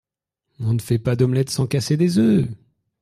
On 0.59 0.73
ne 0.73 0.79
fait 0.81 0.97
pas 0.97 1.15
d’omelette 1.15 1.51
sans 1.51 1.67
casser 1.67 1.95
des 1.95 2.17
œufs. 2.17 2.47